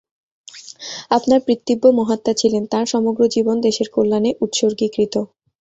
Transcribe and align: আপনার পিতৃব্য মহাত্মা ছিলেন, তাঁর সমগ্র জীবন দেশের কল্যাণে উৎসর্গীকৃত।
আপনার 1.11 1.39
পিতৃব্য 1.47 1.83
মহাত্মা 1.99 2.33
ছিলেন, 2.33 2.63
তাঁর 2.71 2.85
সমগ্র 2.93 3.21
জীবন 3.35 3.55
দেশের 3.67 3.87
কল্যাণে 3.95 4.31
উৎসর্গীকৃত। 4.41 5.13